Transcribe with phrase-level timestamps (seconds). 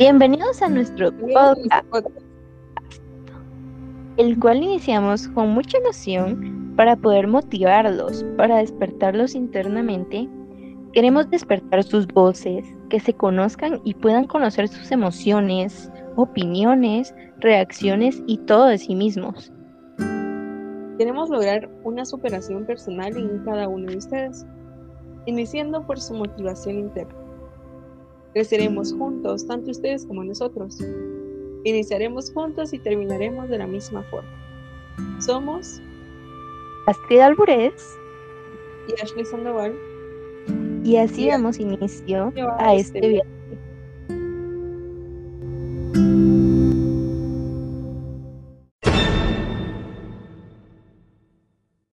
[0.00, 1.84] Bienvenidos a nuestro podcast,
[4.16, 10.26] el cual iniciamos con mucha emoción para poder motivarlos, para despertarlos internamente.
[10.94, 18.38] Queremos despertar sus voces, que se conozcan y puedan conocer sus emociones, opiniones, reacciones y
[18.38, 19.52] todo de sí mismos.
[20.96, 24.46] Queremos lograr una superación personal en cada uno de ustedes,
[25.26, 27.29] iniciando por su motivación interna.
[28.32, 28.98] Creceremos mm.
[28.98, 30.78] juntos, tanto ustedes como nosotros.
[31.64, 34.30] Iniciaremos juntos y terminaremos de la misma forma.
[35.20, 35.80] Somos
[36.86, 37.96] Astrid Alburez
[38.88, 39.74] y Ashley Sandoval.
[40.84, 43.40] Y así damos inicio a este, este viaje.